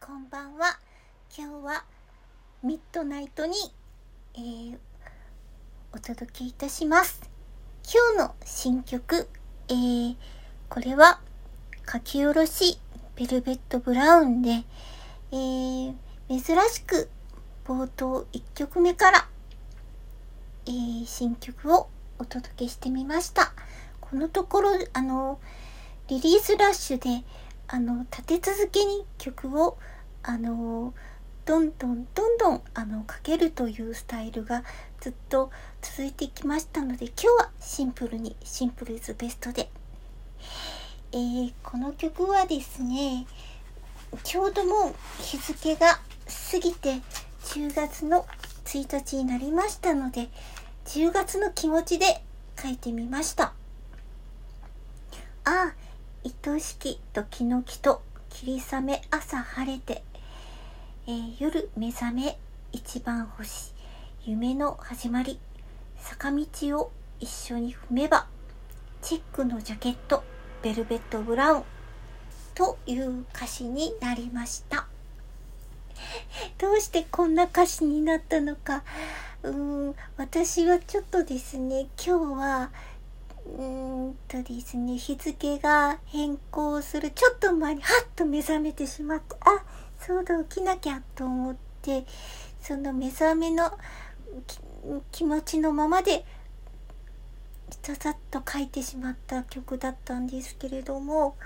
[0.00, 0.78] こんばんは。
[1.36, 1.84] 今日は
[2.62, 3.54] ミッドナイトに、
[4.34, 4.78] えー、
[5.92, 7.20] お届けいたします。
[7.84, 9.28] 今日の新曲、
[9.68, 10.16] えー、
[10.68, 11.20] これは
[11.90, 12.78] 書き下ろし
[13.16, 14.64] ベルベットブラウンで、
[15.30, 15.94] えー、
[16.28, 17.08] 珍しく
[17.64, 19.28] 冒頭1曲目から、
[20.66, 21.88] えー、新曲を
[22.18, 23.52] お届けしてみました。
[24.00, 25.40] このところあの
[26.08, 27.24] リリースラッシュで
[27.68, 29.78] あの立て続けに曲を
[30.22, 30.94] あの
[31.44, 34.64] どんどんどんどんあのかけるというスタイルが
[35.00, 35.50] ずっと
[35.80, 39.68] 続いてきましたので今日はシンプルにシンプルイズベストで、
[41.12, 43.26] えー、この曲はですね
[44.24, 46.00] ちょうどもう日付が
[46.52, 46.94] 過ぎて
[47.44, 48.26] 10月の
[48.64, 50.28] 1日になりましたので
[50.86, 52.22] 10月の気持ちで
[52.60, 53.52] 書いてみました。
[55.44, 55.85] ああ
[56.26, 60.02] 愛しき時の木と霧雨朝晴れて、
[61.06, 62.36] えー、夜目覚め
[62.72, 63.72] 一番星
[64.24, 65.38] 夢の始まり
[65.98, 66.44] 坂道
[66.80, 68.26] を一緒に踏めば
[69.02, 70.24] チェックのジャケット
[70.62, 71.62] ベルベットブラウン
[72.56, 74.88] という歌詞になりました。
[76.58, 78.82] どうしてこんな歌詞になったのか。
[79.44, 82.70] うーん私はちょっとですね今日は
[83.58, 83.64] う
[84.10, 89.64] んとですね、日付が変更するちょっと前にハッと目覚めてしまって、あ、
[89.98, 92.04] そうだ、起きなきゃと思って、
[92.60, 93.78] その目覚めの
[95.12, 96.24] 気持ちのままで、
[97.82, 101.36] ささっと書いてしまった曲だったんですけれども、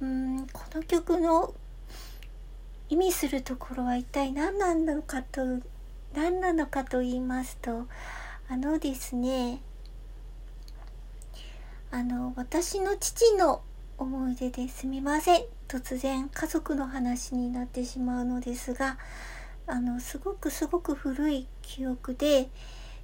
[0.00, 1.54] うん、この曲の
[2.88, 5.42] 意味するところは一体何なのかと、
[6.14, 7.88] 何なのかと言いますと、
[8.48, 9.60] あのですね、
[11.90, 13.62] あの、私の父の
[13.96, 15.44] 思い出ですみません。
[15.68, 18.98] 突然家族の話になってしまうのですが、
[19.66, 22.50] あの、すごくすごく古い記憶で、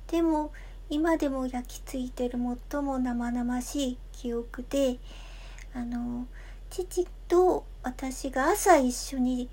[0.09, 0.53] でも
[0.91, 2.39] 今でも焼き付いてる
[2.71, 4.99] 最も生々しい記憶で、
[5.75, 6.27] あの、
[6.69, 9.49] 父と私が朝一緒に、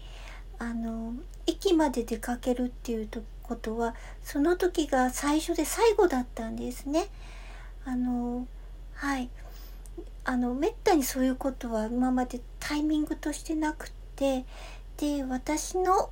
[0.58, 1.14] あの、
[1.48, 3.10] 駅まで出かけるっていう
[3.44, 7.08] ことは、その時が最初で最後だったんですね。
[7.86, 8.48] あの、
[9.00, 9.30] はい。
[10.26, 14.44] あのめったにそういうことは今までタイミングとしてなくて
[14.98, 16.10] で私の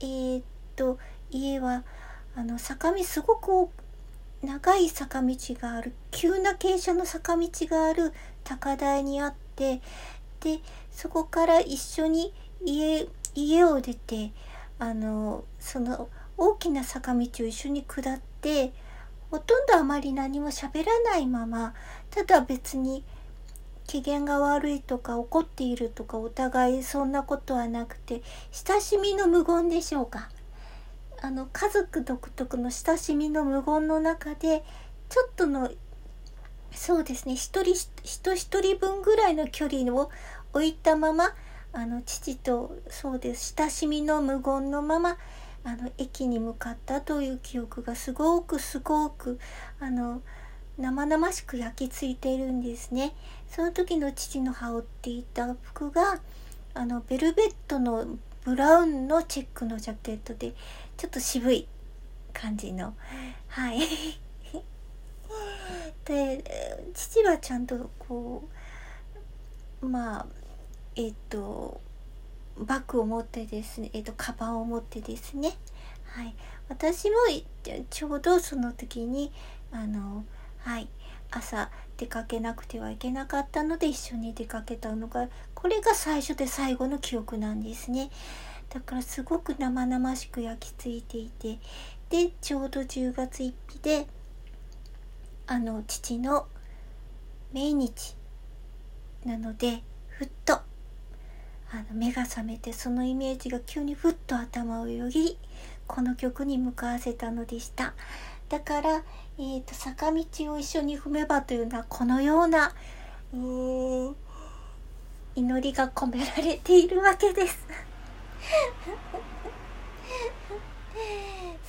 [0.00, 0.44] えー、っ
[0.76, 0.98] と
[1.30, 1.82] 家は
[2.36, 3.70] あの坂道すごく
[4.42, 8.12] 長い坂道がある急な傾斜の坂道がある
[8.44, 9.80] 高台にあって
[10.40, 10.60] で
[10.90, 14.32] そこから一緒に家家を出て
[14.78, 18.74] あのその大きな坂道を一緒に下って
[19.30, 21.74] ほとんどあまり何も喋らないまま
[22.10, 23.04] ただ別に
[23.86, 30.28] 機嫌が悪いとか怒っているとかお互いそんなことはなくて親しみの無言でしょうか。
[31.22, 34.64] あの家族独特の親しみの無言の中で
[35.08, 35.70] ちょっとの
[36.72, 37.74] そうですね一人
[38.04, 40.10] 人一人分ぐらいの距離を
[40.52, 41.34] 置いたまま
[41.72, 45.16] あの父とそうです親しみの無言のまま
[45.66, 49.40] あの駅に向かったという記憶がすごくすごく
[49.80, 50.22] あの
[50.78, 53.16] 生々しく焼き付いているんですね。
[53.48, 56.20] その時の父の羽織っていた服が
[56.72, 60.52] あのベルベットのブラウンのチェックのジャケットで
[60.96, 61.66] ちょっと渋い
[62.32, 62.94] 感じの
[63.48, 63.80] はい
[66.04, 68.48] で父はちゃんとこ
[69.82, 70.26] うまあ
[70.94, 71.80] えっ、と
[72.58, 75.52] バッグを持ってですね、えっ、と、カバンを持ってですね、
[76.04, 76.34] はい。
[76.68, 77.16] 私も
[77.90, 79.32] ちょうどその時に、
[79.70, 80.24] あの、
[80.58, 80.88] はい、
[81.30, 88.10] 朝出かけなくてはいけなかったので一緒に出かけたのが、これが最初で最後の記憶なんですね。
[88.70, 91.58] だからすごく生々しく焼き付いていて、
[92.08, 94.06] で、ちょうど10月1日で、
[95.46, 96.46] あの、父の
[97.52, 98.16] 命日
[99.24, 100.60] なので、ふっと
[101.76, 105.36] あの目が覚めてそのイメージが急にふっと頭をよぎ
[105.86, 107.92] この曲に向かわせたのでした。
[108.48, 109.02] だから、
[109.38, 112.72] えーと、坂道を一緒に踏めばというのはこのような
[113.34, 114.14] う
[115.34, 117.58] 祈りが込められているわけです。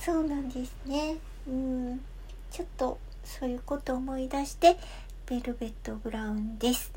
[0.00, 1.16] そうなんですね。
[1.46, 2.00] うん。
[2.50, 4.78] ちょっとそういうことを思い出して
[5.26, 6.90] ベルベットブラウンです。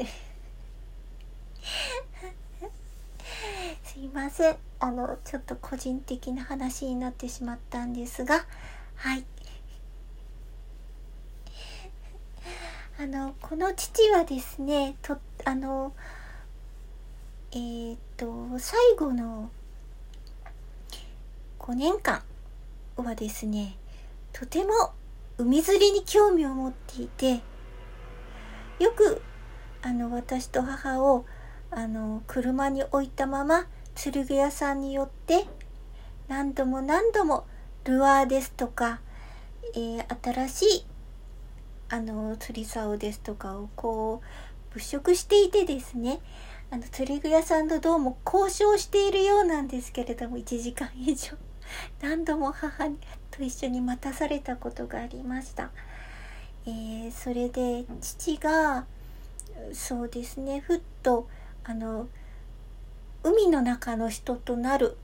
[4.06, 4.58] いません。
[4.80, 8.46] あの、ちょっと個人的な話になってしまったんですが、
[8.96, 9.26] はい。
[13.00, 15.94] あの、この父はですね、と、あの、
[17.54, 19.52] えー、っと最後の
[21.60, 22.24] 5年間
[22.96, 23.76] はですね
[24.32, 24.94] とても
[25.38, 27.42] 海釣りに興味を持っていて
[28.80, 29.22] よく
[29.82, 31.26] あの私と母を
[31.72, 33.66] あの車に置いたまま
[34.04, 35.46] 釣具屋さんに寄って
[36.28, 37.46] 何度も何度も
[37.84, 39.00] ルアーですとか、
[39.76, 40.86] えー、新しい
[41.88, 46.20] あの釣り竿ですとかをこう物色していてですね
[46.72, 51.38] あの釣り具屋さんとどうも交渉しているようなんですけれども1時間以上
[52.02, 52.90] 何度も母
[53.30, 55.70] と一緒に待たされたことがありました。
[56.66, 58.88] えー、それで父が
[59.74, 61.28] そうですねふっと
[61.64, 62.08] あの
[63.24, 64.98] 海の中の人となる、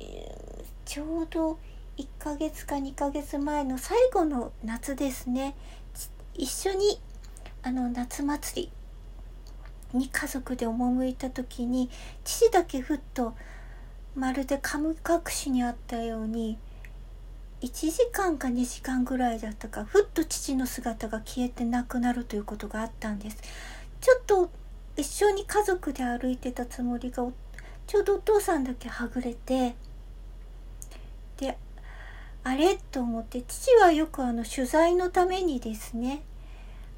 [0.00, 1.58] えー、ちょうど
[1.96, 5.54] 1ヶ月か2ヶ月前の最後の夏ですね。
[6.34, 7.00] 一緒に
[7.62, 8.70] あの夏祭
[9.92, 11.90] りに家族で赴いた時に
[12.24, 13.34] 父だけふっと
[14.14, 16.58] まるでカム隠しにあったように
[17.60, 23.38] 1時間か2時間ぐらいだったかふっと父の姿が消えてなくなるということがあったんです。
[24.00, 24.50] ちょっと
[24.98, 27.24] 一緒に家族で歩いてたつもりが
[27.86, 29.76] ちょうどお父さんだけはぐれて
[31.36, 31.56] で
[32.42, 32.76] あれ？
[32.90, 36.22] と思って父はよくあの取材のためにですね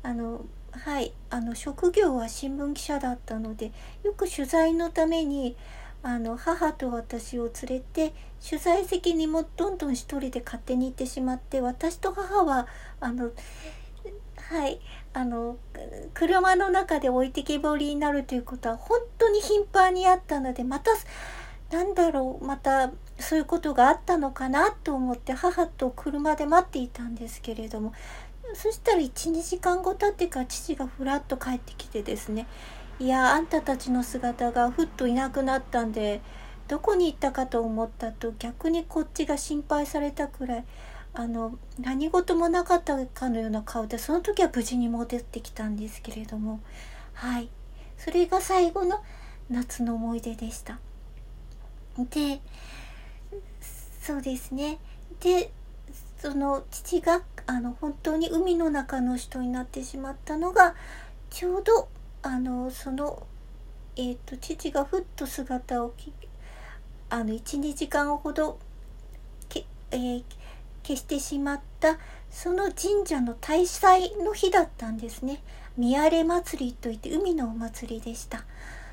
[0.03, 3.71] あのはいあの職業は新聞記者だったので
[4.03, 5.55] よく取材のために
[6.03, 12.67] あの母と私を連れて取材席にもどんどん一人で勝手に行ってしまって私と母は
[12.99, 13.33] あの
[14.51, 14.81] はい。
[15.13, 15.59] あの
[16.13, 20.91] 車の中で置いてけぼりになるということは本当に頻繁にあったのでまた
[21.71, 27.93] なんだろうまたそういうことがあったのかなと思って母と車で待っていたんですけれども
[28.55, 32.49] そしたら12時間後経ってから父がふらっと帰ってきてですね
[32.99, 36.23] いやあんたたちの姿がふっといなくなったんで
[36.67, 40.65] どこに行ったかと思ったと逆にこっちが心配されたくらい
[41.13, 46.61] あの何事もなかったかのような顔でその時は無事に戻ってきたんですけれども。
[47.15, 47.49] はい。
[47.99, 49.03] それが最後の
[49.51, 50.79] 夏の思い出でした。
[51.99, 52.41] で
[54.01, 54.79] そうですね。
[55.21, 55.53] で
[56.19, 60.75] その父があの本当に海の中の人になってしまったのが
[61.31, 61.89] ちょうど
[62.23, 63.27] あのその
[63.97, 65.95] えっ、ー、と父がふっと姿を
[67.11, 68.59] あの12時間ほど
[69.49, 70.25] け、えー、
[70.91, 71.99] 消してしまった
[72.31, 75.41] その神社の大祭の日だったんですね。
[75.77, 78.45] 見荒れ祭りといって海のお祭りでした。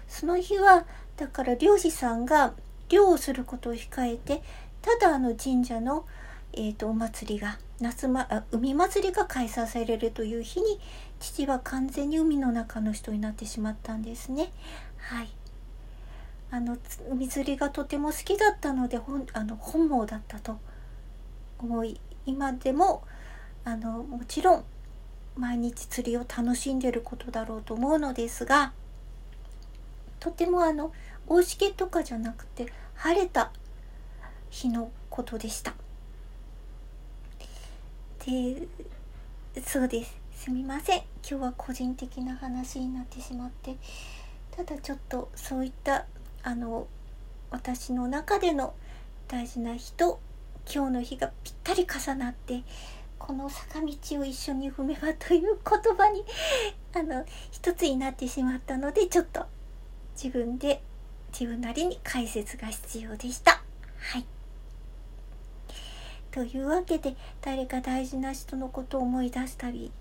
[0.07, 0.85] その日は
[1.17, 2.53] だから漁師さんが
[2.89, 4.43] 漁をすることを控えて
[4.81, 6.05] ただあの神社の、
[6.53, 10.79] えーと、お祭りが夏、ま、あ海祭りが開催されるという日に
[11.19, 14.51] 父は完全に海の中の人になってしまったんですね。
[14.97, 15.29] はい
[16.49, 16.77] あの
[17.11, 20.59] 海釣りがとても好きだったので本あの本望だったと
[21.59, 23.03] 思い今でも
[23.63, 24.63] あのもちろん
[25.35, 28.73] 毎日釣りを楽しんでることだろうと思うのですが
[30.19, 30.91] とてもあの
[31.27, 33.51] 大しけとかじゃなくて晴れた
[34.49, 35.73] 日のことでした。
[38.25, 38.67] で
[39.65, 43.77] そうですすみません今日は個人的な話になってしまって
[44.51, 46.05] ただちょっとそういった
[46.43, 46.87] あの
[47.49, 48.73] 私の中での
[49.27, 50.19] 大事な人
[50.73, 52.63] 今日の日がぴったり重なって
[53.17, 53.87] この坂道
[54.19, 56.23] を一緒に踏めばという言葉に
[56.93, 59.45] あの一つになってしまったのでちょっと
[60.21, 60.81] 自分で
[61.31, 63.61] 自分なりに解説が必要でした。
[63.99, 64.25] はい。
[66.31, 69.91] というわけで誰か大事な人のことを思い出したり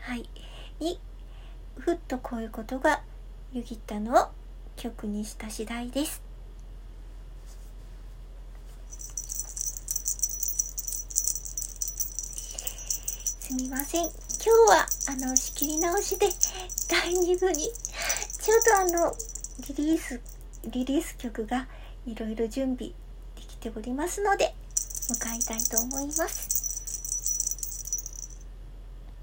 [0.00, 0.28] はい
[0.80, 0.98] に
[1.78, 3.02] ふっとこういうことが
[3.52, 4.28] よぎったのを
[4.76, 6.23] 曲にした次第です。
[13.54, 14.00] すみません。
[14.02, 16.26] 今日はあの仕切り直しで
[16.90, 17.70] 第2部に
[18.42, 19.14] ちょうどあの
[19.68, 20.20] リリース
[20.64, 21.68] リリース曲が
[22.04, 22.90] いろいろ準備
[23.36, 24.52] できておりますので
[25.08, 26.53] 迎えたいと思います。